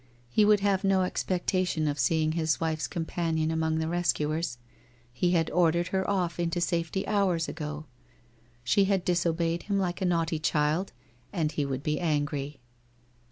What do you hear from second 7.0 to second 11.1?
hours ago. She had disobeyed him like a naughty child,